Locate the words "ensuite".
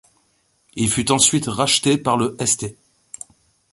1.11-1.45